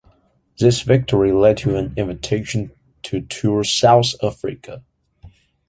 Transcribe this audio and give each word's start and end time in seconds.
This 0.57 0.81
victory 0.81 1.31
led 1.31 1.57
to 1.57 1.75
an 1.75 1.93
invitation 1.95 2.71
to 3.03 3.21
tour 3.21 3.63
South 3.63 4.13
Africa. 4.23 4.83